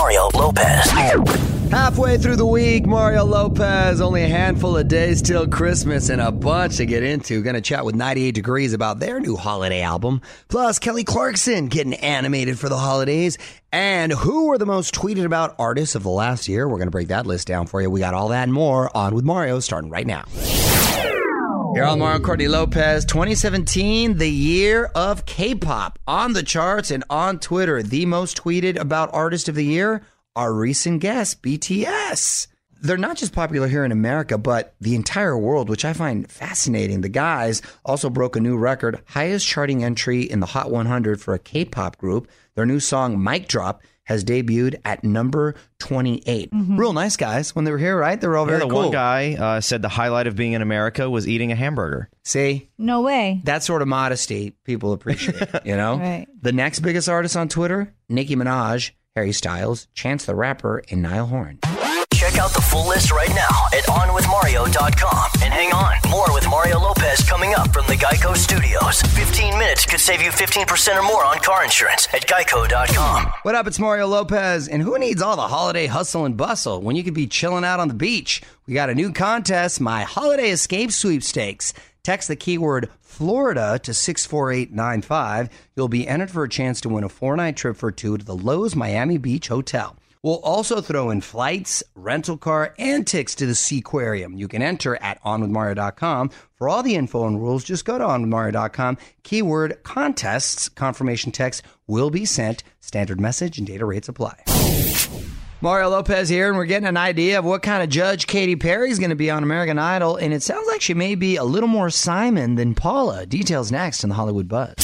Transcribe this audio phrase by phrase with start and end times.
[0.00, 0.90] Mario Lopez.
[1.70, 4.00] Halfway through the week, Mario Lopez.
[4.00, 7.42] Only a handful of days till Christmas and a bunch to get into.
[7.42, 10.22] Going to chat with 98 Degrees about their new holiday album.
[10.48, 13.36] Plus, Kelly Clarkson getting animated for the holidays.
[13.72, 16.66] And who were the most tweeted about artists of the last year?
[16.66, 17.90] We're going to break that list down for you.
[17.90, 20.24] We got all that and more on with Mario starting right now.
[21.70, 22.20] On Mario oh.
[22.20, 27.80] Courtney Lopez, 2017, the year of K-pop on the charts and on Twitter.
[27.80, 30.02] The most tweeted about artist of the year,
[30.34, 32.48] our recent guest, BTS.
[32.82, 37.02] They're not just popular here in America, but the entire world, which I find fascinating.
[37.02, 41.34] The guys also broke a new record, highest charting entry in the Hot 100 for
[41.34, 42.28] a K-pop group.
[42.56, 46.48] Their new song, Mic Drop, has debuted at number 28.
[46.52, 48.20] Real nice guys when they were here, right?
[48.20, 48.82] They were all Yeah, very the cool.
[48.84, 52.08] one guy uh, said the highlight of being in America was eating a hamburger.
[52.24, 53.40] See, No way.
[53.44, 55.98] that sort of modesty people appreciate, you know?
[55.98, 56.26] Right.
[56.42, 61.26] The next biggest artist on Twitter, Nicki Minaj, Harry Styles, Chance the Rapper, and Niall
[61.26, 61.58] Horan.
[62.40, 65.30] Out the full list right now at OnWithMario.com.
[65.42, 69.02] And hang on, more with Mario Lopez coming up from the Geico Studios.
[69.02, 73.30] 15 minutes could save you 15% or more on car insurance at Geico.com.
[73.42, 73.66] What up?
[73.66, 74.68] It's Mario Lopez.
[74.68, 77.78] And who needs all the holiday hustle and bustle when you could be chilling out
[77.78, 78.40] on the beach?
[78.66, 81.74] We got a new contest, my Holiday Escape Sweepstakes.
[82.02, 85.50] Text the keyword Florida to 64895.
[85.76, 88.24] You'll be entered for a chance to win a four night trip for two to
[88.24, 89.94] the Loews Miami Beach Hotel.
[90.22, 94.38] We'll also throw in flights, rental car, and tickets to the Seaquarium.
[94.38, 96.30] You can enter at onwithmario.com.
[96.56, 98.98] For all the info and rules, just go to onwithmario.com.
[99.22, 100.68] Keyword contests.
[100.68, 102.62] Confirmation text will be sent.
[102.80, 104.44] Standard message and data rates apply.
[105.62, 108.90] Mario Lopez here, and we're getting an idea of what kind of judge Katy Perry
[108.90, 111.44] is going to be on American Idol, and it sounds like she may be a
[111.44, 113.26] little more Simon than Paula.
[113.26, 114.74] Details next in the Hollywood Buzz.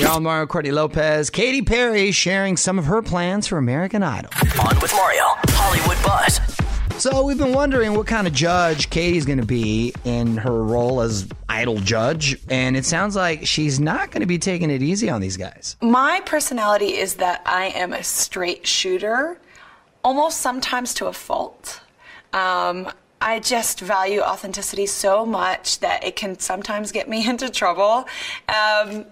[0.00, 1.30] You're on Mario Courtney Lopez.
[1.30, 4.30] Katy Perry sharing some of her plans for American Idol.
[4.60, 6.40] On with Mario, Hollywood Buzz.
[7.00, 11.00] So we've been wondering what kind of judge Katy's going to be in her role
[11.00, 15.08] as idol judge, and it sounds like she's not going to be taking it easy
[15.08, 15.76] on these guys.
[15.80, 19.38] My personality is that I am a straight shooter,
[20.02, 21.80] almost sometimes to a fault.
[22.32, 22.90] Um,
[23.20, 28.06] I just value authenticity so much that it can sometimes get me into trouble
[28.48, 29.06] um,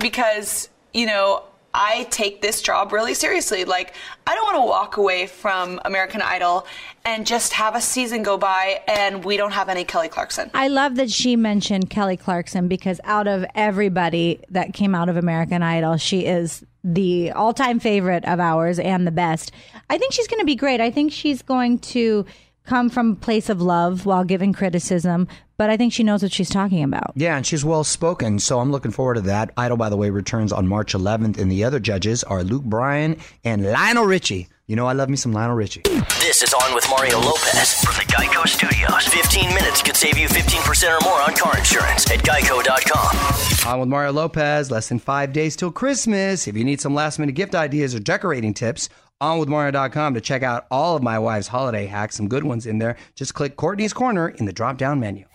[0.00, 3.64] because, you know, I take this job really seriously.
[3.64, 3.94] Like,
[4.26, 6.66] I don't want to walk away from American Idol
[7.04, 10.50] and just have a season go by and we don't have any Kelly Clarkson.
[10.52, 15.16] I love that she mentioned Kelly Clarkson because out of everybody that came out of
[15.16, 19.52] American Idol, she is the all time favorite of ours and the best.
[19.88, 20.80] I think she's going to be great.
[20.80, 22.26] I think she's going to
[22.64, 25.28] come from a place of love while giving criticism,
[25.60, 27.12] but I think she knows what she's talking about.
[27.16, 29.50] Yeah, and she's well spoken, so I'm looking forward to that.
[29.58, 33.18] Idol, by the way, returns on March 11th, and the other judges are Luke Bryan
[33.44, 34.48] and Lionel Richie.
[34.68, 35.82] You know, I love me some Lionel Richie.
[36.20, 39.06] This is On with Mario Lopez from the Geico Studios.
[39.08, 43.70] 15 minutes could save you 15% or more on car insurance at geico.com.
[43.70, 46.48] On with Mario Lopez, less than five days till Christmas.
[46.48, 48.88] If you need some last minute gift ideas or decorating tips,
[49.20, 52.96] onwithmario.com to check out all of my wife's holiday hacks, some good ones in there.
[53.14, 55.26] Just click Courtney's Corner in the drop down menu.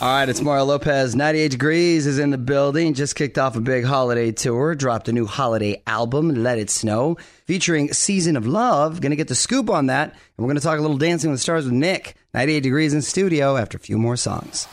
[0.00, 1.14] All right, it's Mario Lopez.
[1.14, 2.94] 98 Degrees is in the building.
[2.94, 7.16] Just kicked off a big holiday tour, dropped a new holiday album, Let It Snow,
[7.46, 9.00] featuring Season of Love.
[9.00, 10.10] Gonna get the scoop on that.
[10.10, 12.16] And we're gonna talk a little Dancing with the Stars with Nick.
[12.34, 14.66] 98 Degrees in studio after a few more songs.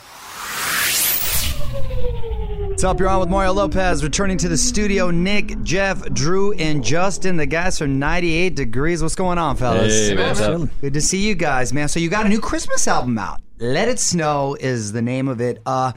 [2.82, 3.00] What's up?
[3.00, 4.04] You're on with Mario Lopez.
[4.04, 9.04] Returning to the studio, Nick, Jeff, Drew, and Justin, the guys from 98 Degrees.
[9.04, 10.10] What's going on, fellas?
[10.10, 10.68] Hey, what's up?
[10.82, 11.90] Good to see you guys, man.
[11.90, 13.40] So you got a new Christmas album out.
[13.60, 15.62] Let It Snow is the name of it.
[15.64, 15.92] Uh,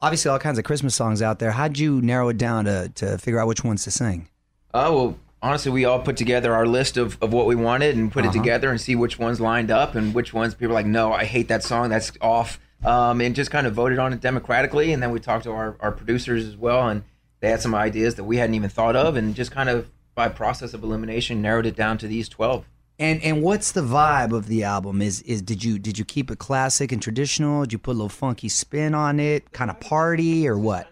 [0.00, 1.50] obviously, all kinds of Christmas songs out there.
[1.50, 4.26] How'd you narrow it down to, to figure out which ones to sing?
[4.72, 8.10] Oh well, honestly, we all put together our list of, of what we wanted and
[8.10, 10.86] put it together and see which ones lined up and which ones people are like,
[10.86, 14.20] no, I hate that song, that's off, um, and just kind of voted on it
[14.20, 14.92] democratically.
[14.92, 17.02] And then we talked to our, our producers as well, and
[17.40, 20.28] they had some ideas that we hadn't even thought of, and just kind of by
[20.28, 22.64] process of elimination narrowed it down to these twelve.
[22.98, 25.00] And and what's the vibe of the album?
[25.00, 27.62] Is is did you did you keep it classic and traditional?
[27.62, 29.52] Did you put a little funky spin on it?
[29.52, 30.86] Kind of party or what?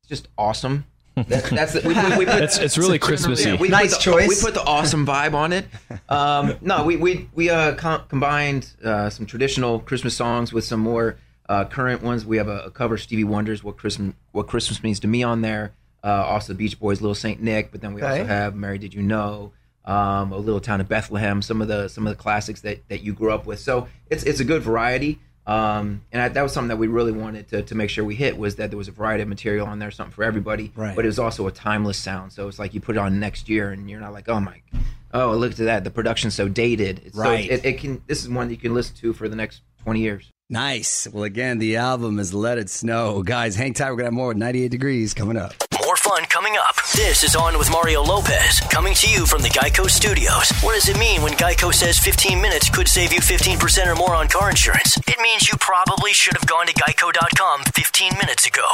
[0.00, 0.86] It's just awesome.
[1.14, 3.50] That, that's the, we, we, we put, It's- it's really Christmassy.
[3.50, 4.28] Yeah, we Nice put the, choice.
[4.28, 5.66] We put the awesome vibe on it.
[6.08, 10.80] Um, no, we we we uh, com- combined uh, some traditional Christmas songs with some
[10.80, 11.18] more
[11.52, 12.24] uh, current ones.
[12.24, 15.42] We have a, a cover Stevie Wonder's "What Christmas What Christmas Means to Me" on
[15.42, 15.72] there.
[16.02, 18.10] Uh, also, Beach Boys' "Little Saint Nick," but then we Okay.
[18.20, 19.52] also have "Mary Did You Know."
[19.84, 23.02] Um, a little town of Bethlehem, some of the some of the classics that, that
[23.02, 23.58] you grew up with.
[23.58, 27.10] So it's it's a good variety, um, and I, that was something that we really
[27.10, 29.66] wanted to, to make sure we hit was that there was a variety of material
[29.66, 30.70] on there, something for everybody.
[30.76, 30.94] Right.
[30.94, 33.48] But it was also a timeless sound, so it's like you put it on next
[33.48, 34.62] year, and you're not like, oh my,
[35.12, 37.02] oh look at that, the production's so dated.
[37.04, 37.48] It's Right.
[37.48, 38.00] So it, it can.
[38.06, 40.31] This is one that you can listen to for the next twenty years.
[40.52, 41.08] Nice.
[41.10, 43.22] Well, again, the album is Let It Snow.
[43.22, 43.90] Guys, hang tight.
[43.90, 45.54] We're gonna have more with 98 Degrees coming up.
[45.82, 46.76] More fun coming up.
[46.94, 50.50] This is On with Mario Lopez, coming to you from the Geico Studios.
[50.60, 54.14] What does it mean when Geico says 15 minutes could save you 15% or more
[54.14, 54.98] on car insurance?
[55.08, 58.66] It means you probably should have gone to geico.com 15 minutes ago.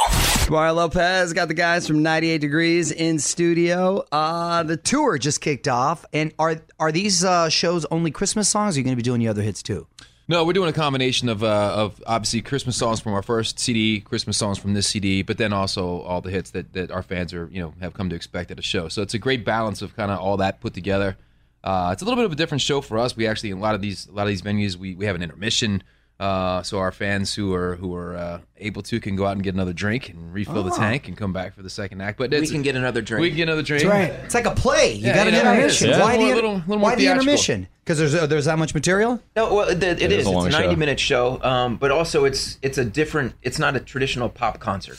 [0.49, 4.03] Mario Lopez got the guys from 98 Degrees in studio.
[4.11, 8.75] Uh, the tour just kicked off, and are are these uh, shows only Christmas songs?
[8.75, 9.87] Or are you going to be doing the other hits too?
[10.29, 13.99] No, we're doing a combination of uh, of obviously Christmas songs from our first CD,
[13.99, 17.33] Christmas songs from this CD, but then also all the hits that, that our fans
[17.33, 18.89] are you know have come to expect at a show.
[18.89, 21.17] So it's a great balance of kind of all that put together.
[21.63, 23.17] Uh, it's a little bit of a different show for us.
[23.17, 25.15] We actually in a lot of these a lot of these venues we, we have
[25.15, 25.81] an intermission.
[26.19, 29.43] Uh, so our fans who are who are uh, able to can go out and
[29.43, 30.77] get another drink and refill the Oh.
[30.77, 32.17] tank and come back for the second act.
[32.17, 33.21] But We can get another drink.
[33.21, 33.83] we can get another drink.
[33.85, 34.93] It's like a play.
[34.95, 35.89] You Yeah, got an you know, intermission.
[35.91, 36.01] Yeah.
[36.01, 37.67] Why the, Little- little- little why the intermission?
[37.85, 39.21] Because there's uh, there's that much material.
[39.37, 40.19] No, well, it, it It is.
[40.19, 40.59] is a It's long a show.
[40.59, 43.33] ninety-minute show, um, but also it's it's a different.
[43.41, 44.97] It's not a traditional pop concert.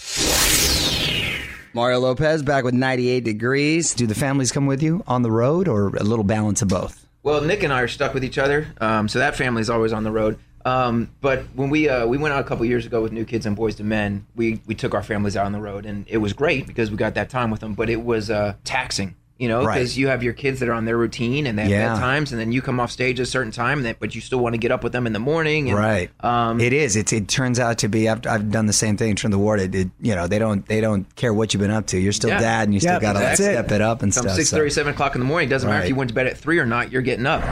[1.72, 3.94] Mario Lopez back with 98 Degrees.
[3.94, 7.06] Do the families come with you on the road, or a little balance of both?
[7.22, 10.02] Well, Nick and I are stuck with each other, um, so that family's always on
[10.02, 10.38] the road.
[10.64, 13.46] Um, but when we uh, we went out a couple years ago with New Kids
[13.46, 16.19] and Boyz II Men, we we took our families out on the road, and it
[16.19, 17.74] was great because we got that time with them.
[17.74, 19.76] But it was uh, taxing, you know, Right.
[19.79, 21.96] because you have your kids that are on their routine and they have Yeah.
[21.96, 24.20] bedtimes, and then you come off stage at a certain time, and that, but you
[24.20, 25.70] still want to get up with them in the morning.
[25.70, 26.10] And, Right.
[26.22, 26.94] Um, it is.
[26.94, 28.06] It's, it turns out to be.
[28.10, 29.60] I've, I've done the same thing in the ward.
[29.60, 31.98] It, it, you know, they don't they don't care what you've been up to.
[31.98, 32.40] You're still Yeah.
[32.40, 33.44] dad, and you still got to exactly.
[33.46, 34.36] step it up and From stuff.
[34.36, 34.58] six so.
[34.58, 35.48] thirty, seven o'clock in the morning.
[35.48, 36.93] Doesn't matter if you went to bed at three or not.
[36.93, 37.43] You're getting up.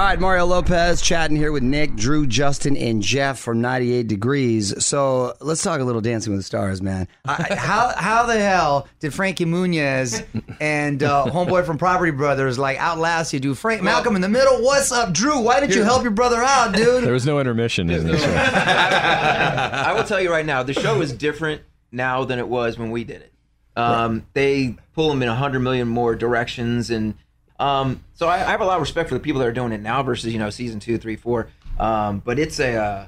[0.00, 4.82] All right, Mario Lopez chatting here with Nick, Drew, Justin, and Jeff from 98 Degrees.
[4.82, 7.06] So let's talk a little Dancing with the Stars, man.
[7.26, 10.24] I, how how the hell did Frankie Muniz
[10.58, 13.58] and uh, homeboy from Property Brothers like outlast you, dude?
[13.58, 14.62] Frank Malcolm in the middle.
[14.62, 15.38] What's up, Drew?
[15.38, 17.04] Why didn't you help your brother out, dude?
[17.04, 18.30] There was no intermission in this show.
[18.34, 21.60] I will tell you right now, the show is different
[21.92, 23.32] now than it was when we did it.
[23.76, 27.16] Um, They pull them in a hundred million more directions, and
[27.60, 29.72] um, so I, I have a lot of respect for the people that are doing
[29.72, 31.48] it now versus you know season two, three, four.
[31.78, 33.06] Um, but it's a uh,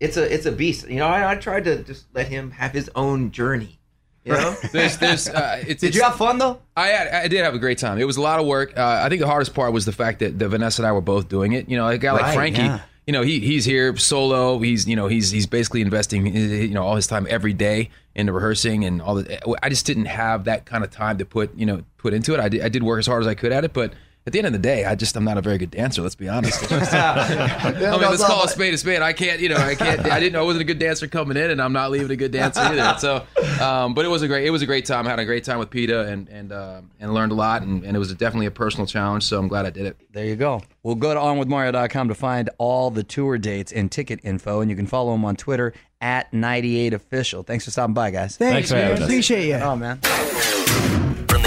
[0.00, 0.88] it's a it's a beast.
[0.88, 3.78] You know, I, I tried to just let him have his own journey.
[4.24, 6.60] You know, There's, there's, uh, it's, Did you have fun though?
[6.76, 7.98] I had, I did have a great time.
[7.98, 8.78] It was a lot of work.
[8.78, 11.00] Uh, I think the hardest part was the fact that, that Vanessa and I were
[11.00, 11.68] both doing it.
[11.68, 12.80] You know, a guy like Right, Frankie, yeah.
[13.06, 14.58] You know, he he's here solo.
[14.58, 17.52] He's you know he's he's basically investing eh, eh, you know all his time every
[17.52, 19.32] day into rehearsing and all the.
[19.32, 22.34] Eh, I just didn't have that kind of time to put you know put into
[22.34, 22.40] it.
[22.40, 23.92] I did, I did work as hard as I could at it, but
[24.26, 26.02] at the end of the day, I just I'm not a very good dancer.
[26.02, 26.60] Let's be honest.
[26.82, 29.02] It's I mean, let's call a spade a spade.
[29.02, 30.00] I can't, you know, I can't.
[30.06, 32.16] I didn't know I wasn't a good dancer coming in, and I'm not leaving a
[32.16, 32.96] good dancer either.
[32.98, 35.06] So, um, but it was a great, it was a great time.
[35.06, 37.84] I had a great time with Peta and and uh, and learned a lot, and,
[37.84, 39.24] and it was definitely a personal challenge.
[39.24, 39.96] So I'm glad I did it.
[40.12, 40.62] There you go.
[40.82, 44.76] We'll go to onwithmario.com to find all the tour dates and ticket info, and you
[44.76, 47.46] can follow him on Twitter at 98official.
[47.46, 48.36] Thanks for stopping by, guys.
[48.36, 49.02] Thanks, Thanks man.
[49.02, 49.54] Appreciate you.
[49.54, 50.00] Oh, man.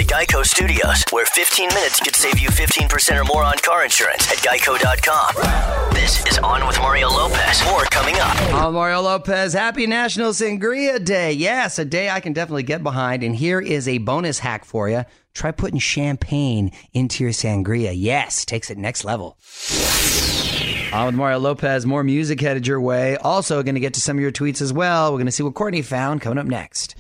[0.05, 4.38] Geico Studios, where 15 minutes could save you 15% or more on car insurance at
[4.38, 5.93] geico.com.
[5.95, 7.63] This is On with Mario Lopez.
[7.65, 8.39] More coming up.
[8.53, 9.53] I'm Mario Lopez.
[9.53, 11.31] Happy National Sangria Day.
[11.31, 13.24] Yes, a day I can definitely get behind.
[13.24, 15.05] And here is a bonus hack for you.
[15.33, 17.91] Try putting champagne into your sangria.
[17.95, 19.38] Yes, takes it next level.
[20.93, 21.85] On with Mario Lopez.
[21.85, 23.17] More music headed your way.
[23.17, 25.12] Also, going to get to some of your tweets as well.
[25.12, 26.95] We're going to see what Courtney found coming up next.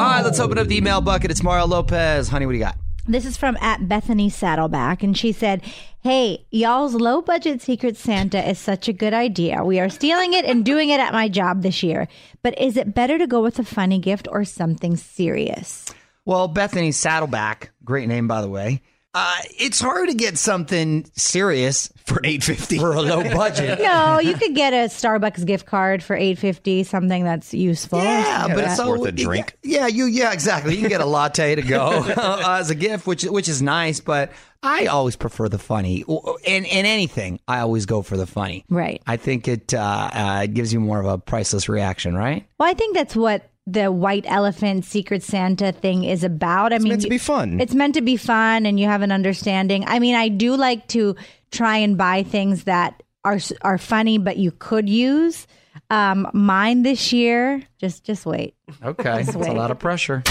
[0.00, 1.30] All right, let's open up the email bucket.
[1.30, 2.30] It's Mario Lopez.
[2.30, 2.78] Honey, what do you got?
[3.06, 5.62] This is from at Bethany Saddleback, and she said,
[6.00, 9.62] Hey, y'all's low budget Secret Santa is such a good idea.
[9.62, 12.08] We are stealing it and doing it at my job this year.
[12.42, 15.92] But is it better to go with a funny gift or something serious?
[16.24, 18.80] Well, Bethany Saddleback, great name by the way.
[19.12, 23.78] Uh, it's hard to get something serious for eight fifty for a low budget.
[23.82, 27.98] no, you could get a Starbucks gift card for eight fifty, something that's useful.
[27.98, 29.56] Yeah, but it's worth a drink.
[29.64, 30.74] Yeah, you yeah exactly.
[30.74, 33.98] You can get a latte to go uh, as a gift, which which is nice.
[33.98, 34.30] But
[34.62, 36.04] I always prefer the funny.
[36.44, 38.64] In in anything, I always go for the funny.
[38.68, 39.02] Right.
[39.08, 42.16] I think it uh, uh, gives you more of a priceless reaction.
[42.16, 42.46] Right.
[42.58, 46.72] Well, I think that's what the white elephant secret santa thing is about.
[46.72, 47.60] I mean It's mean meant to be fun.
[47.60, 49.84] it's meant to be fun and you have an understanding.
[49.86, 51.14] I mean i do like to
[51.50, 55.46] try and buy things that are are funny but you could use.
[55.90, 58.54] Um mine this year just just wait.
[58.82, 60.22] Okay, Just that's a lot of pressure.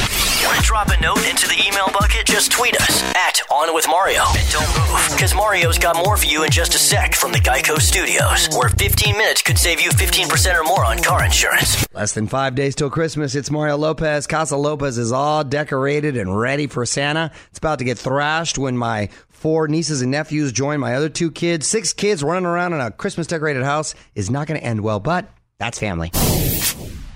[0.61, 2.25] Drop a note into the email bucket?
[2.25, 4.23] Just tweet us at On With Mario.
[4.37, 7.39] And don't move, because Mario's got more for you in just a sec from the
[7.39, 11.85] Geico Studios, where 15 minutes could save you 15% or more on car insurance.
[11.93, 13.35] Less than five days till Christmas.
[13.35, 14.27] It's Mario Lopez.
[14.27, 17.31] Casa Lopez is all decorated and ready for Santa.
[17.49, 21.31] It's about to get thrashed when my four nieces and nephews join my other two
[21.31, 21.65] kids.
[21.65, 24.99] Six kids running around in a Christmas decorated house is not going to end well,
[24.99, 26.11] but that's family.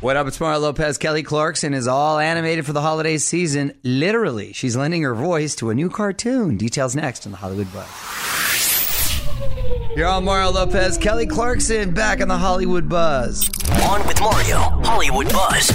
[0.04, 0.28] What up?
[0.28, 0.98] It's Mario Lopez.
[0.98, 3.74] Kelly Clarkson is all animated for the holiday season.
[3.84, 6.58] Literally, she's lending her voice to a new cartoon.
[6.58, 7.88] Details next on the Hollywood Buzz.
[9.96, 10.98] You're on Mario Lopez.
[10.98, 13.50] Kelly Clarkson back on the Hollywood Buzz.
[13.90, 15.68] On with Mario, Hollywood Buzz.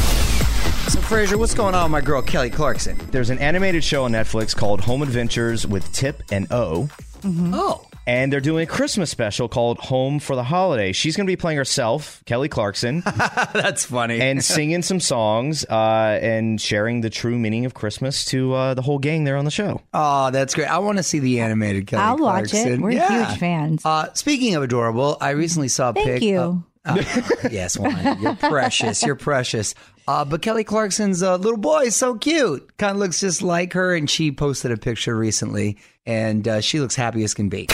[0.92, 3.00] So, Frazier, what's going on with my girl Kelly Clarkson?
[3.10, 6.90] There's an animated show on Netflix called Home Adventures with Tip and O.
[7.22, 7.54] Mm-hmm.
[7.54, 7.87] Oh.
[8.08, 10.92] And they're doing a Christmas special called Home for the Holiday.
[10.92, 13.02] She's going to be playing herself, Kelly Clarkson,
[13.52, 14.18] That's funny.
[14.22, 18.80] and singing some songs uh, and sharing the true meaning of Christmas to uh, the
[18.80, 19.82] whole gang there on the show.
[19.92, 20.68] oh, that's great.
[20.68, 22.50] I want to see the animated Kelly I'll watch it.
[22.52, 22.80] Clarkson.
[22.80, 23.26] We're Yeah.
[23.28, 23.84] huge fans.
[23.84, 26.22] Uh, speaking of adorable, I recently saw a Thank pic.
[26.22, 26.38] you.
[26.40, 27.02] of- uh,
[27.50, 28.22] yes, one.
[28.22, 29.02] You're precious.
[29.02, 29.74] You're precious.
[30.06, 32.78] Uh, but Kelly Clarkson's uh, little boy is so cute.
[32.78, 35.76] Kind of looks just like her, and she posted a picture recently,
[36.08, 37.68] and uh, she looks happy as can be.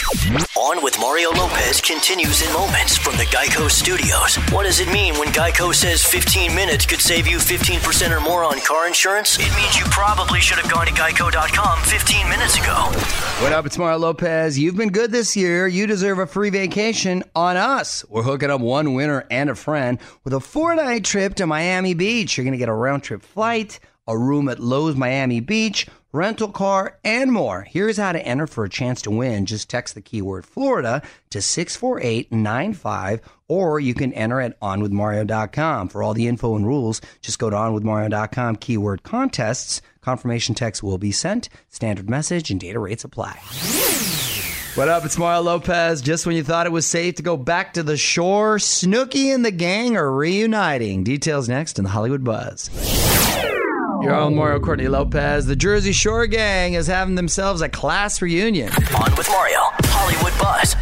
[0.57, 4.35] On with Mario Lopez continues in moments from the Geico Studios.
[4.51, 8.43] What does it mean when Geico says 15 minutes could save you 15% or more
[8.43, 9.37] on car insurance?
[9.39, 12.75] It means you probably should have gone to geico.com 15 minutes ago.
[13.41, 13.65] What up?
[13.65, 14.59] It's Mario Lopez.
[14.59, 15.65] You've been good this year.
[15.65, 18.03] You deserve a free vacation on us.
[18.09, 21.93] We're hooking up one winner and a friend with a four night trip to Miami
[21.93, 22.37] Beach.
[22.37, 26.47] You're going to get a round trip flight, a room at Loews Miami Beach, rental
[26.47, 27.61] car, and more.
[27.61, 29.45] Here's how to enter for a chance to win.
[29.45, 35.89] Just text the keyword Florida to 64895 or you can enter at onwithmario.com.
[35.89, 39.81] For all the info and rules, just go to onwithmario.com keyword contests.
[40.01, 41.49] Confirmation text will be sent.
[41.69, 43.39] Standard message and data rates apply.
[44.75, 45.05] What up?
[45.05, 46.01] It's Mario Lopez.
[46.01, 49.45] Just when you thought it was safe to go back to the shore, Snooki and
[49.45, 51.03] the gang are reuniting.
[51.03, 52.69] Details next in the Hollywood Buzz.
[54.05, 55.45] Your own Mario Courtney Lopez.
[55.45, 58.69] The Jersey Shore gang is having themselves a class reunion.
[58.71, 60.75] On with Mario, Hollywood Buzz.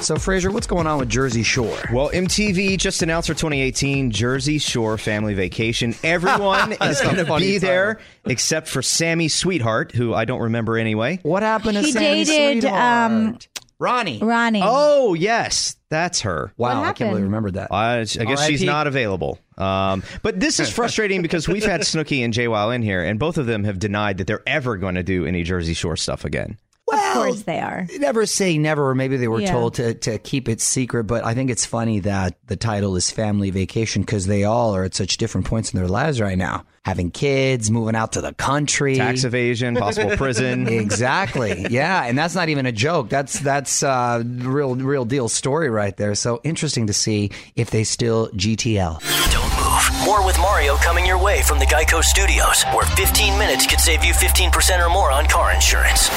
[0.00, 1.78] So, Frazier, what's going on with Jersey Shore?
[1.90, 5.94] Well, MTV just announced for 2018 Jersey Shore Family Vacation.
[6.04, 7.68] Everyone is going to funny be title.
[7.68, 11.20] there except for Sammy Sweetheart, who I don't remember anyway.
[11.22, 13.12] What happened to She Sammy dated, Sweetheart?
[13.12, 13.38] um,
[13.78, 14.18] Ronnie.
[14.20, 14.60] Ronnie.
[14.62, 16.52] Oh, yes, that's her.
[16.56, 17.10] Wow, I can't happened?
[17.10, 17.72] believe I remembered that.
[17.72, 18.66] I, I guess she's R.I.P..
[18.66, 19.38] not available.
[19.58, 23.18] Um, but this is frustrating because we've had Snooki and Jay JWoww in here, and
[23.18, 26.24] both of them have denied that they're ever going to do any Jersey Shore stuff
[26.24, 26.58] again.
[26.92, 27.86] Of course they are.
[27.98, 29.52] Never say never, or maybe they were Yeah.
[29.52, 31.04] told to, to keep it secret.
[31.04, 34.84] But I think it's funny that the title is Family Vacation because they all are
[34.84, 36.64] at such different points in their lives right now.
[36.84, 40.68] Having kids, moving out to the country, Tax evasion, possible prison.
[40.68, 41.66] exactly.
[41.70, 43.08] Yeah, and that's not even a joke.
[43.08, 46.14] That's that's uh, real real deal story right there.
[46.14, 49.00] So interesting to see if they still GTL.
[49.32, 50.04] Don't move.
[50.04, 54.04] More with Mario coming your way from the Geico Studios, where 15 minutes could save
[54.04, 56.10] you 15% or more on car insurance.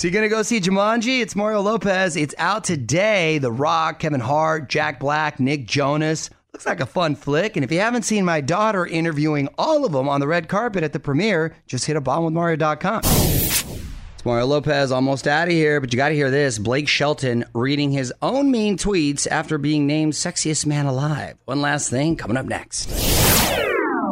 [0.00, 1.20] So you're gonna go see Jumanji?
[1.20, 2.16] It's Mario Lopez.
[2.16, 3.36] It's out today.
[3.36, 6.30] The Rock, Kevin Hart, Jack Black, Nick Jonas.
[6.54, 7.54] Looks like a fun flick.
[7.54, 10.84] And if you haven't seen my daughter interviewing all of them on the red carpet
[10.84, 13.02] at the premiere, just hit up onwithmario.com.
[13.04, 16.58] It's Mario Lopez almost out of here, but you got to hear this.
[16.58, 21.36] Blake Shelton reading his own mean tweets after being named sexiest man alive.
[21.44, 22.88] One last thing coming up next.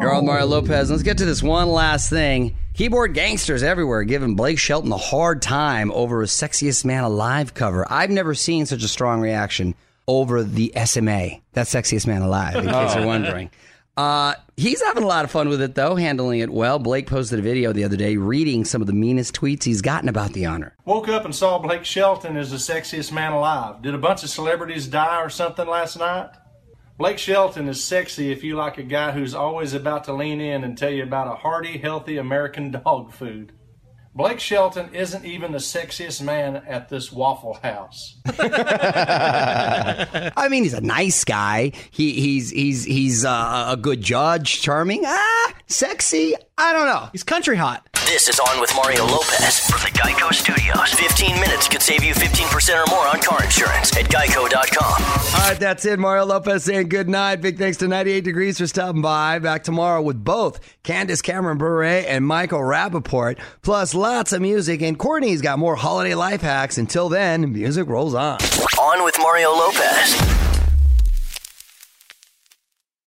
[0.03, 0.91] You're on Mario Lopez.
[0.91, 2.57] Let's get to this one last thing.
[2.79, 7.85] Keyboard gangsters everywhere giving Blake Shelton a hard time over his Sexiest Man Alive cover.
[7.91, 9.75] I've never seen such a strong reaction
[10.07, 11.41] over the SMA.
[11.55, 13.51] That's Sexiest Man Alive, in case you're wondering.
[13.97, 16.79] Uh, he's having a lot of fun with it, though, handling it well.
[16.79, 20.09] Blake posted a video the other day reading some of the meanest tweets he's gotten
[20.09, 20.77] about the honor.
[20.85, 23.83] Woke up and saw Blake Shelton as the sexiest man alive.
[23.83, 26.31] Did a bunch of celebrities die or something last night?
[26.99, 30.65] Blake Shelton is sexy if you like a guy who's always about to lean in
[30.65, 33.53] and tell you about a hearty, healthy American dog food.
[34.17, 38.17] Blake Shelton isn't even the sexiest man at this Waffle House.
[38.37, 41.71] I mean, he's a nice guy.
[41.93, 45.05] He he's he's he's uh, a good judge, charming.
[45.07, 46.35] Ah, sexy.
[46.59, 47.09] I don't know.
[47.13, 47.89] He's country hot.
[48.05, 50.93] This is On with Mario Lopez from the Geico Studios.
[50.95, 55.05] 15 minutes could save you 15% or more on car insurance at geico.com.
[55.41, 56.01] All right, that's it.
[56.01, 57.37] Mario Lopez saying good night.
[57.37, 59.39] Big thanks to 98 Degrees for stopping by.
[59.39, 64.83] Back tomorrow with both Candace Cameron Bure and Michael Rapaport, plus lots of music.
[64.83, 66.77] And Courtney's got more holiday life hacks.
[66.77, 68.39] Until then, music rolls on.
[68.81, 70.48] On with Mario Lopez.